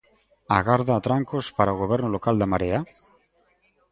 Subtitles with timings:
[0.59, 2.79] Agarda atrancos para o goberno local da Marea?